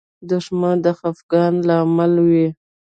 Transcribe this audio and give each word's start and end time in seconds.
دښمن 0.29 0.75
د 0.83 0.87
خفګان 0.97 1.53
لامل 1.67 2.13
وي 2.29 2.47